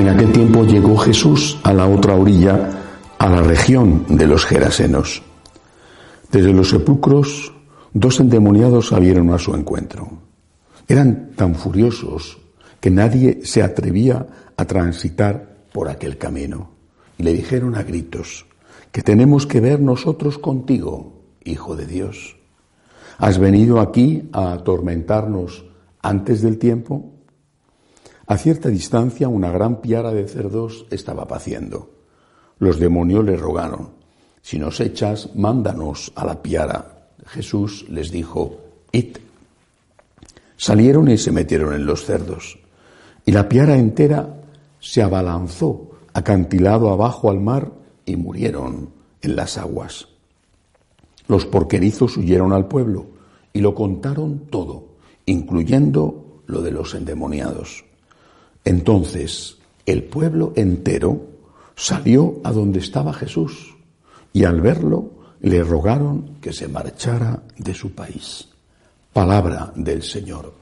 En 0.00 0.08
aquel 0.08 0.32
tiempo 0.32 0.64
llegó 0.64 0.96
Jesús 0.96 1.58
a 1.62 1.74
la 1.74 1.86
otra 1.86 2.14
orilla, 2.14 2.70
a 3.18 3.28
la 3.28 3.42
región 3.42 4.06
de 4.08 4.26
los 4.26 4.46
Gerasenos. 4.46 5.22
Desde 6.32 6.54
los 6.54 6.70
sepulcros, 6.70 7.52
dos 7.92 8.18
endemoniados 8.18 8.88
salieron 8.88 9.28
a 9.28 9.38
su 9.38 9.54
encuentro. 9.54 10.08
Eran 10.88 11.32
tan 11.36 11.54
furiosos 11.54 12.38
que 12.80 12.90
nadie 12.90 13.40
se 13.44 13.62
atrevía 13.62 14.26
a 14.56 14.64
transitar 14.64 15.66
por 15.70 15.90
aquel 15.90 16.16
camino. 16.16 16.70
Y 17.18 17.22
le 17.22 17.34
dijeron 17.34 17.74
a 17.74 17.82
gritos, 17.82 18.46
que 18.92 19.02
tenemos 19.02 19.46
que 19.46 19.60
ver 19.60 19.82
nosotros 19.82 20.38
contigo, 20.38 21.12
Hijo 21.44 21.76
de 21.76 21.84
Dios. 21.84 22.38
¿Has 23.18 23.38
venido 23.38 23.80
aquí 23.80 24.30
a 24.32 24.54
atormentarnos 24.54 25.66
antes 26.00 26.40
del 26.40 26.56
tiempo? 26.56 27.19
A 28.30 28.38
cierta 28.38 28.68
distancia 28.68 29.28
una 29.28 29.50
gran 29.50 29.80
piara 29.80 30.12
de 30.12 30.28
cerdos 30.28 30.86
estaba 30.92 31.26
paciendo. 31.26 31.90
Los 32.60 32.78
demonios 32.78 33.24
le 33.24 33.36
rogaron, 33.36 33.88
si 34.40 34.56
nos 34.56 34.78
echas, 34.78 35.34
mándanos 35.34 36.12
a 36.14 36.24
la 36.24 36.40
piara. 36.40 37.08
Jesús 37.26 37.86
les 37.88 38.12
dijo, 38.12 38.60
id. 38.92 39.16
Salieron 40.56 41.10
y 41.10 41.18
se 41.18 41.32
metieron 41.32 41.74
en 41.74 41.84
los 41.84 42.04
cerdos. 42.04 42.60
Y 43.26 43.32
la 43.32 43.48
piara 43.48 43.76
entera 43.76 44.32
se 44.78 45.02
abalanzó, 45.02 45.90
acantilado 46.12 46.90
abajo 46.90 47.30
al 47.30 47.40
mar, 47.40 47.72
y 48.06 48.14
murieron 48.14 48.90
en 49.22 49.34
las 49.34 49.58
aguas. 49.58 50.06
Los 51.26 51.46
porquerizos 51.46 52.16
huyeron 52.16 52.52
al 52.52 52.68
pueblo 52.68 53.06
y 53.52 53.58
lo 53.58 53.74
contaron 53.74 54.46
todo, 54.50 54.84
incluyendo 55.26 56.42
lo 56.46 56.62
de 56.62 56.70
los 56.70 56.94
endemoniados. 56.94 57.89
Entonces 58.64 59.58
el 59.86 60.04
pueblo 60.04 60.52
entero 60.56 61.26
salió 61.74 62.40
a 62.44 62.52
donde 62.52 62.78
estaba 62.78 63.12
Jesús 63.12 63.74
y 64.32 64.44
al 64.44 64.60
verlo 64.60 65.10
le 65.40 65.62
rogaron 65.62 66.36
que 66.40 66.52
se 66.52 66.68
marchara 66.68 67.42
de 67.56 67.74
su 67.74 67.92
país. 67.92 68.48
Palabra 69.12 69.72
del 69.74 70.02
Señor. 70.02 70.52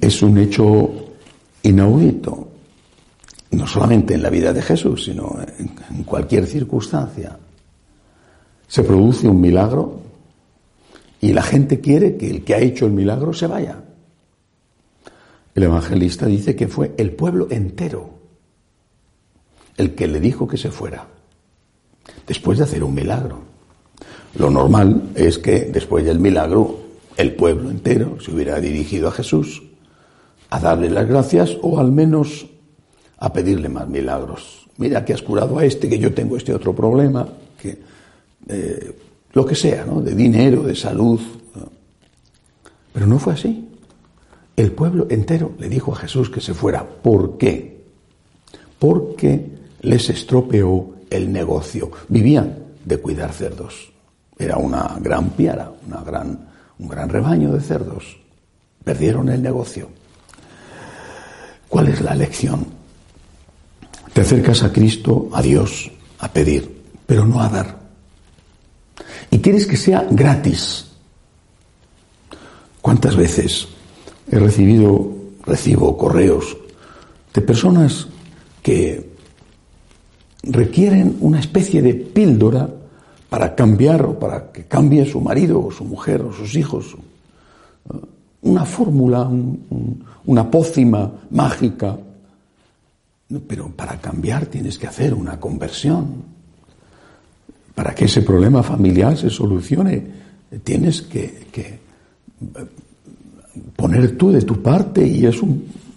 Es 0.00 0.22
un 0.22 0.38
hecho 0.38 0.90
inaudito, 1.62 2.48
no 3.50 3.66
solamente 3.66 4.14
en 4.14 4.22
la 4.22 4.30
vida 4.30 4.52
de 4.52 4.62
Jesús, 4.62 5.04
sino 5.04 5.36
en 5.58 6.04
cualquier 6.04 6.46
circunstancia. 6.46 7.36
Se 8.68 8.82
produce 8.82 9.28
un 9.28 9.40
milagro 9.40 10.00
y 11.20 11.32
la 11.32 11.42
gente 11.42 11.80
quiere 11.80 12.16
que 12.16 12.30
el 12.30 12.44
que 12.44 12.54
ha 12.54 12.58
hecho 12.58 12.86
el 12.86 12.92
milagro 12.92 13.32
se 13.32 13.46
vaya. 13.46 13.82
El 15.56 15.62
evangelista 15.62 16.26
dice 16.26 16.54
que 16.54 16.68
fue 16.68 16.92
el 16.98 17.12
pueblo 17.12 17.48
entero 17.50 18.10
el 19.78 19.94
que 19.94 20.06
le 20.06 20.20
dijo 20.20 20.46
que 20.46 20.58
se 20.58 20.70
fuera, 20.70 21.06
después 22.26 22.58
de 22.58 22.64
hacer 22.64 22.84
un 22.84 22.94
milagro. 22.94 23.40
Lo 24.38 24.50
normal 24.50 25.10
es 25.14 25.38
que 25.38 25.60
después 25.60 26.04
del 26.04 26.18
milagro 26.18 26.80
el 27.16 27.34
pueblo 27.34 27.70
entero 27.70 28.18
se 28.20 28.32
hubiera 28.32 28.60
dirigido 28.60 29.08
a 29.08 29.12
Jesús 29.12 29.62
a 30.50 30.60
darle 30.60 30.90
las 30.90 31.08
gracias 31.08 31.56
o 31.62 31.78
al 31.78 31.90
menos 31.90 32.46
a 33.16 33.32
pedirle 33.32 33.70
más 33.70 33.88
milagros. 33.88 34.68
Mira 34.76 35.06
que 35.06 35.14
has 35.14 35.22
curado 35.22 35.58
a 35.58 35.64
este, 35.64 35.88
que 35.88 35.98
yo 35.98 36.12
tengo 36.12 36.36
este 36.36 36.54
otro 36.54 36.74
problema, 36.74 37.26
que 37.58 37.78
eh, 38.48 38.94
lo 39.32 39.46
que 39.46 39.54
sea, 39.54 39.86
¿no? 39.86 40.02
De 40.02 40.14
dinero, 40.14 40.62
de 40.62 40.76
salud. 40.76 41.20
Pero 42.92 43.06
no 43.06 43.18
fue 43.18 43.32
así. 43.32 43.65
El 44.56 44.72
pueblo 44.72 45.06
entero 45.10 45.52
le 45.58 45.68
dijo 45.68 45.92
a 45.92 45.96
Jesús 45.96 46.30
que 46.30 46.40
se 46.40 46.54
fuera. 46.54 46.82
¿Por 46.82 47.36
qué? 47.36 47.84
Porque 48.78 49.50
les 49.82 50.08
estropeó 50.08 50.94
el 51.10 51.30
negocio. 51.30 51.90
Vivían 52.08 52.56
de 52.82 52.96
cuidar 52.96 53.34
cerdos. 53.34 53.92
Era 54.38 54.56
una 54.56 54.96
gran 55.00 55.30
piara, 55.30 55.70
una 55.86 56.00
gran, 56.00 56.48
un 56.78 56.88
gran 56.88 57.10
rebaño 57.10 57.52
de 57.52 57.60
cerdos. 57.60 58.18
Perdieron 58.82 59.28
el 59.28 59.42
negocio. 59.42 59.90
¿Cuál 61.68 61.88
es 61.88 62.00
la 62.00 62.14
lección? 62.14 62.66
Te 64.14 64.22
acercas 64.22 64.62
a 64.62 64.72
Cristo, 64.72 65.28
a 65.32 65.42
Dios, 65.42 65.90
a 66.20 66.32
pedir, 66.32 66.82
pero 67.06 67.26
no 67.26 67.42
a 67.42 67.50
dar. 67.50 67.78
Y 69.30 69.40
quieres 69.40 69.66
que 69.66 69.76
sea 69.76 70.06
gratis. 70.10 70.86
¿Cuántas 72.80 73.16
veces 73.16 73.68
he 74.30 74.38
recibido, 74.38 75.12
recibo 75.44 75.96
correos 75.96 76.56
de 77.32 77.40
personas 77.40 78.08
que 78.62 79.10
requieren 80.42 81.16
una 81.20 81.40
especie 81.40 81.82
de 81.82 81.94
píldora 81.94 82.68
para 83.28 83.54
cambiar 83.54 84.04
o 84.04 84.18
para 84.18 84.52
que 84.52 84.64
cambie 84.64 85.04
su 85.04 85.20
marido 85.20 85.64
o 85.64 85.70
su 85.70 85.84
mujer 85.84 86.22
o 86.22 86.32
sus 86.32 86.54
hijos. 86.56 86.96
Una 88.42 88.64
fórmula, 88.64 89.28
una 90.24 90.50
pócima 90.50 91.12
mágica. 91.30 91.98
Pero 93.46 93.68
para 93.70 94.00
cambiar 94.00 94.46
tienes 94.46 94.78
que 94.78 94.86
hacer 94.86 95.12
una 95.12 95.38
conversión. 95.38 96.36
Para 97.74 97.94
que 97.94 98.06
ese 98.06 98.22
problema 98.22 98.62
familiar 98.62 99.16
se 99.16 99.28
solucione, 99.28 100.06
tienes 100.62 101.02
que, 101.02 101.80
poner 103.76 104.16
tú 104.16 104.30
de 104.30 104.42
tu 104.42 104.62
parte 104.62 105.06
y 105.06 105.26
es 105.26 105.40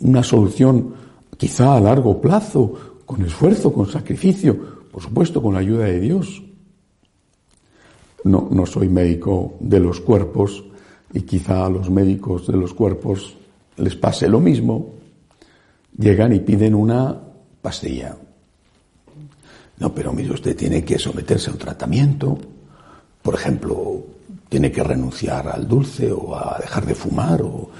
una 0.00 0.22
solución 0.22 0.94
quizá 1.36 1.76
a 1.76 1.80
largo 1.80 2.20
plazo, 2.20 2.74
con 3.04 3.22
esfuerzo, 3.22 3.72
con 3.72 3.90
sacrificio, 3.90 4.56
por 4.90 5.02
supuesto 5.02 5.42
con 5.42 5.54
la 5.54 5.60
ayuda 5.60 5.84
de 5.84 6.00
Dios. 6.00 6.42
No, 8.24 8.48
no 8.50 8.66
soy 8.66 8.88
médico 8.88 9.54
de 9.60 9.78
los 9.78 10.00
cuerpos 10.00 10.64
y 11.12 11.22
quizá 11.22 11.66
a 11.66 11.70
los 11.70 11.88
médicos 11.90 12.46
de 12.46 12.56
los 12.56 12.74
cuerpos 12.74 13.36
les 13.76 13.94
pase 13.94 14.28
lo 14.28 14.40
mismo. 14.40 14.94
Llegan 15.96 16.32
y 16.32 16.40
piden 16.40 16.74
una 16.74 17.16
pastilla. 17.62 18.16
No, 19.78 19.94
pero 19.94 20.12
mire, 20.12 20.32
usted 20.32 20.56
tiene 20.56 20.84
que 20.84 20.98
someterse 20.98 21.50
a 21.50 21.52
un 21.52 21.58
tratamiento. 21.58 22.38
Por 23.22 23.34
ejemplo, 23.34 24.04
tiene 24.48 24.70
que 24.70 24.82
renunciar 24.82 25.48
al 25.48 25.66
dulce 25.66 26.10
o 26.12 26.36
a 26.36 26.58
dejar 26.60 26.86
de 26.86 26.94
fumar 26.94 27.42
o, 27.42 27.70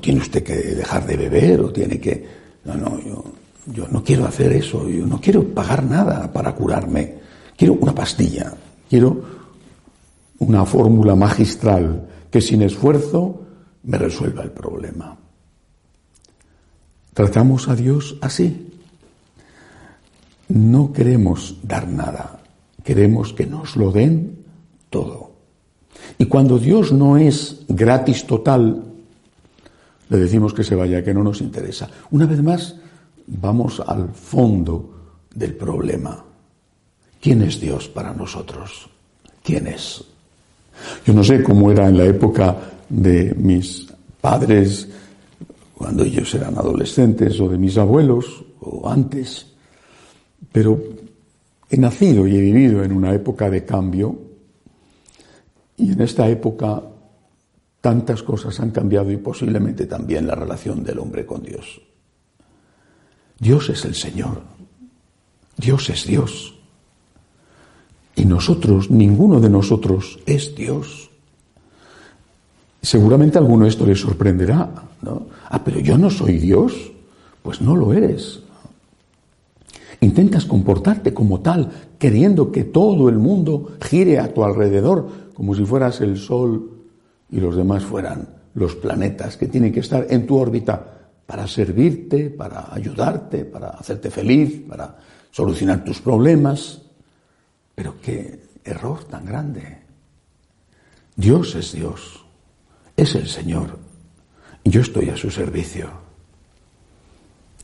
tiene 0.00 0.20
usted 0.20 0.42
que 0.42 0.54
dejar 0.54 1.06
de 1.06 1.16
beber 1.16 1.60
o 1.60 1.72
tiene 1.72 2.00
que... 2.00 2.46
No, 2.64 2.74
no, 2.74 2.98
yo 2.98 3.24
yo 3.66 3.88
no 3.88 4.02
quiero 4.02 4.26
hacer 4.26 4.52
eso, 4.52 4.88
yo 4.88 5.06
no 5.06 5.20
quiero 5.20 5.42
pagar 5.52 5.84
nada 5.84 6.32
para 6.32 6.54
curarme, 6.54 7.18
quiero 7.56 7.74
una 7.74 7.94
pastilla, 7.94 8.54
quiero 8.88 9.24
una 10.38 10.64
fórmula 10.64 11.14
magistral 11.16 12.08
que 12.30 12.40
sin 12.40 12.62
esfuerzo 12.62 13.42
me 13.84 13.98
resuelva 13.98 14.42
el 14.42 14.50
problema. 14.50 15.16
Tratamos 17.12 17.68
a 17.68 17.74
Dios 17.74 18.16
así. 18.20 18.72
No 20.48 20.92
queremos 20.92 21.56
dar 21.62 21.88
nada, 21.88 22.40
queremos 22.84 23.32
que 23.32 23.46
nos 23.46 23.74
lo 23.74 23.90
den 23.90 24.44
todo. 24.90 25.25
Y 26.18 26.26
cuando 26.26 26.58
Dios 26.58 26.92
no 26.92 27.16
es 27.16 27.62
gratis 27.68 28.26
total, 28.26 28.82
le 30.08 30.16
decimos 30.16 30.54
que 30.54 30.64
se 30.64 30.74
vaya, 30.74 31.02
que 31.04 31.12
no 31.12 31.22
nos 31.22 31.40
interesa. 31.40 31.88
Una 32.10 32.26
vez 32.26 32.42
más, 32.42 32.76
vamos 33.26 33.80
al 33.80 34.08
fondo 34.10 34.90
del 35.34 35.54
problema. 35.54 36.24
¿Quién 37.20 37.42
es 37.42 37.60
Dios 37.60 37.88
para 37.88 38.14
nosotros? 38.14 38.88
¿Quién 39.42 39.66
es? 39.66 40.04
Yo 41.04 41.12
no 41.12 41.24
sé 41.24 41.42
cómo 41.42 41.70
era 41.70 41.88
en 41.88 41.98
la 41.98 42.04
época 42.04 42.56
de 42.88 43.34
mis 43.36 43.86
padres, 44.20 44.88
cuando 45.74 46.04
ellos 46.04 46.32
eran 46.34 46.56
adolescentes, 46.56 47.40
o 47.40 47.48
de 47.48 47.58
mis 47.58 47.76
abuelos, 47.76 48.44
o 48.60 48.88
antes, 48.88 49.46
pero 50.52 50.80
he 51.68 51.76
nacido 51.76 52.26
y 52.26 52.36
he 52.36 52.40
vivido 52.40 52.82
en 52.82 52.92
una 52.92 53.12
época 53.12 53.50
de 53.50 53.64
cambio, 53.64 54.25
y 55.76 55.92
en 55.92 56.00
esta 56.00 56.28
época 56.28 56.82
tantas 57.80 58.22
cosas 58.22 58.58
han 58.60 58.70
cambiado 58.70 59.10
y 59.10 59.16
posiblemente 59.16 59.86
también 59.86 60.26
la 60.26 60.34
relación 60.34 60.82
del 60.82 60.98
hombre 60.98 61.24
con 61.24 61.42
Dios. 61.42 61.80
Dios 63.38 63.68
es 63.68 63.84
el 63.84 63.94
Señor. 63.94 64.42
Dios 65.56 65.88
es 65.90 66.06
Dios. 66.06 66.54
Y 68.14 68.24
nosotros, 68.24 68.90
ninguno 68.90 69.40
de 69.40 69.50
nosotros 69.50 70.18
es 70.26 70.54
Dios. 70.54 71.10
Seguramente 72.80 73.38
a 73.38 73.40
alguno 73.40 73.66
esto 73.66 73.84
le 73.84 73.94
sorprenderá. 73.94 74.70
¿no? 75.02 75.26
Ah, 75.48 75.62
pero 75.62 75.80
yo 75.80 75.98
no 75.98 76.10
soy 76.10 76.38
Dios. 76.38 76.72
Pues 77.42 77.60
no 77.60 77.76
lo 77.76 77.92
eres. 77.92 78.40
Intentas 80.00 80.44
comportarte 80.44 81.14
como 81.14 81.40
tal, 81.40 81.70
queriendo 81.98 82.52
que 82.52 82.64
todo 82.64 83.08
el 83.08 83.18
mundo 83.18 83.76
gire 83.80 84.18
a 84.18 84.32
tu 84.32 84.44
alrededor, 84.44 85.08
como 85.34 85.54
si 85.54 85.64
fueras 85.64 86.00
el 86.00 86.18
Sol 86.18 86.70
y 87.30 87.40
los 87.40 87.56
demás 87.56 87.84
fueran 87.84 88.28
los 88.54 88.74
planetas 88.74 89.36
que 89.36 89.48
tienen 89.48 89.72
que 89.72 89.80
estar 89.80 90.06
en 90.08 90.26
tu 90.26 90.36
órbita 90.36 91.10
para 91.26 91.46
servirte, 91.46 92.30
para 92.30 92.72
ayudarte, 92.72 93.44
para 93.44 93.70
hacerte 93.70 94.10
feliz, 94.10 94.62
para 94.68 94.96
solucionar 95.30 95.84
tus 95.84 96.00
problemas. 96.00 96.82
Pero 97.74 97.94
qué 98.00 98.40
error 98.64 99.04
tan 99.04 99.24
grande. 99.24 99.78
Dios 101.16 101.54
es 101.54 101.72
Dios, 101.72 102.24
es 102.96 103.14
el 103.14 103.26
Señor, 103.26 103.78
yo 104.64 104.80
estoy 104.80 105.08
a 105.10 105.16
su 105.16 105.30
servicio. 105.30 106.05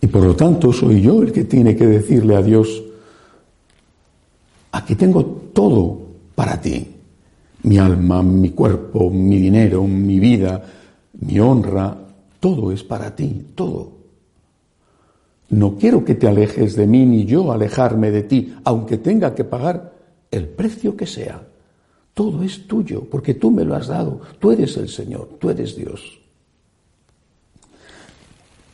Y 0.00 0.06
por 0.06 0.24
lo 0.24 0.34
tanto 0.34 0.72
soy 0.72 1.02
yo 1.02 1.22
el 1.22 1.32
que 1.32 1.44
tiene 1.44 1.76
que 1.76 1.86
decirle 1.86 2.36
a 2.36 2.42
Dios, 2.42 2.82
aquí 4.72 4.94
tengo 4.94 5.24
todo 5.52 6.00
para 6.34 6.60
ti, 6.60 6.86
mi 7.64 7.78
alma, 7.78 8.22
mi 8.22 8.50
cuerpo, 8.50 9.10
mi 9.10 9.38
dinero, 9.38 9.84
mi 9.84 10.18
vida, 10.18 10.64
mi 11.20 11.38
honra, 11.38 11.96
todo 12.38 12.72
es 12.72 12.82
para 12.82 13.14
ti, 13.14 13.48
todo. 13.54 14.00
No 15.50 15.76
quiero 15.76 16.04
que 16.04 16.14
te 16.14 16.28
alejes 16.28 16.76
de 16.76 16.86
mí 16.86 17.04
ni 17.04 17.26
yo 17.26 17.52
alejarme 17.52 18.10
de 18.10 18.22
ti, 18.22 18.54
aunque 18.64 18.98
tenga 18.98 19.34
que 19.34 19.44
pagar 19.44 19.92
el 20.30 20.48
precio 20.48 20.96
que 20.96 21.06
sea. 21.06 21.42
Todo 22.14 22.42
es 22.42 22.66
tuyo, 22.66 23.04
porque 23.10 23.34
tú 23.34 23.50
me 23.50 23.64
lo 23.64 23.74
has 23.74 23.88
dado. 23.88 24.20
Tú 24.38 24.52
eres 24.52 24.76
el 24.76 24.88
Señor, 24.88 25.28
tú 25.40 25.50
eres 25.50 25.76
Dios. 25.76 26.19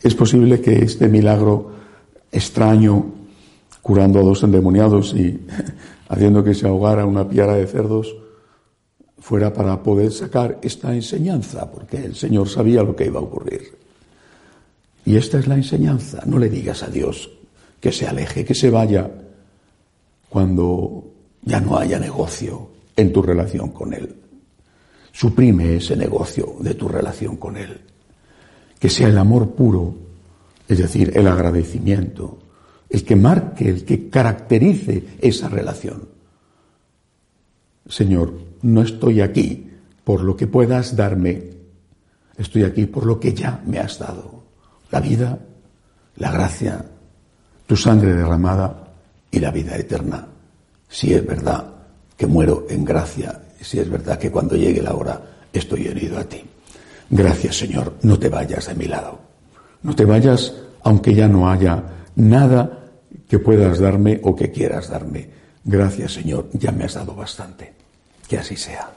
Es 0.06 0.14
posible 0.14 0.60
que 0.60 0.84
este 0.84 1.08
milagro 1.08 1.72
extraño, 2.30 3.06
curando 3.82 4.20
a 4.20 4.22
dos 4.22 4.40
endemoniados 4.44 5.12
y 5.14 5.40
haciendo 6.08 6.44
que 6.44 6.54
se 6.54 6.68
ahogara 6.68 7.04
una 7.04 7.28
piara 7.28 7.56
de 7.56 7.66
cerdos, 7.66 8.14
fuera 9.18 9.52
para 9.52 9.82
poder 9.82 10.12
sacar 10.12 10.60
esta 10.62 10.94
enseñanza, 10.94 11.68
porque 11.68 11.96
el 11.96 12.14
Señor 12.14 12.48
sabía 12.48 12.84
lo 12.84 12.94
que 12.94 13.06
iba 13.06 13.18
a 13.18 13.24
ocurrir. 13.24 13.62
Y 15.04 15.16
esta 15.16 15.40
es 15.40 15.48
la 15.48 15.56
enseñanza. 15.56 16.22
No 16.24 16.38
le 16.38 16.50
digas 16.50 16.84
a 16.84 16.86
Dios 16.86 17.28
que 17.80 17.90
se 17.90 18.06
aleje, 18.06 18.44
que 18.44 18.54
se 18.54 18.70
vaya, 18.70 19.10
cuando 20.28 21.02
ya 21.42 21.60
no 21.60 21.78
haya 21.78 21.98
negocio 21.98 22.68
en 22.94 23.12
tu 23.12 23.22
relación 23.22 23.70
con 23.70 23.92
Él. 23.92 24.14
Suprime 25.10 25.74
ese 25.74 25.96
negocio 25.96 26.54
de 26.60 26.74
tu 26.74 26.86
relación 26.86 27.38
con 27.38 27.56
Él. 27.56 27.80
Que 28.78 28.88
sea 28.88 29.08
el 29.08 29.18
amor 29.18 29.50
puro, 29.54 29.94
es 30.68 30.78
decir, 30.78 31.12
el 31.14 31.26
agradecimiento, 31.26 32.38
el 32.88 33.04
que 33.04 33.16
marque, 33.16 33.68
el 33.68 33.84
que 33.84 34.08
caracterice 34.08 35.04
esa 35.20 35.48
relación. 35.48 36.08
Señor, 37.88 38.34
no 38.62 38.82
estoy 38.82 39.20
aquí 39.20 39.70
por 40.04 40.22
lo 40.22 40.36
que 40.36 40.46
puedas 40.46 40.96
darme, 40.96 41.50
estoy 42.36 42.64
aquí 42.64 42.86
por 42.86 43.06
lo 43.06 43.18
que 43.18 43.32
ya 43.32 43.62
me 43.66 43.78
has 43.78 43.98
dado. 43.98 44.44
La 44.90 45.00
vida, 45.00 45.38
la 46.16 46.30
gracia, 46.30 46.84
tu 47.66 47.76
sangre 47.76 48.14
derramada 48.14 48.92
y 49.30 49.40
la 49.40 49.50
vida 49.50 49.76
eterna. 49.76 50.26
Si 50.88 51.12
es 51.12 51.26
verdad 51.26 51.74
que 52.16 52.26
muero 52.26 52.66
en 52.70 52.84
gracia, 52.84 53.42
si 53.60 53.78
es 53.78 53.90
verdad 53.90 54.18
que 54.18 54.30
cuando 54.30 54.56
llegue 54.56 54.82
la 54.82 54.94
hora 54.94 55.20
estoy 55.52 55.86
herido 55.86 56.18
a 56.18 56.24
ti. 56.24 56.42
Gracias 57.10 57.58
Señor, 57.58 57.94
no 58.02 58.18
te 58.18 58.28
vayas 58.28 58.66
de 58.66 58.74
mi 58.74 58.86
lado. 58.86 59.18
No 59.82 59.94
te 59.94 60.04
vayas 60.04 60.54
aunque 60.82 61.14
ya 61.14 61.28
no 61.28 61.50
haya 61.50 61.82
nada 62.16 62.84
que 63.28 63.38
puedas 63.38 63.78
darme 63.78 64.20
o 64.22 64.34
que 64.34 64.50
quieras 64.50 64.88
darme. 64.88 65.28
Gracias 65.64 66.14
Señor, 66.14 66.48
ya 66.52 66.72
me 66.72 66.84
has 66.84 66.94
dado 66.94 67.14
bastante. 67.14 67.72
Que 68.28 68.38
así 68.38 68.56
sea. 68.56 68.90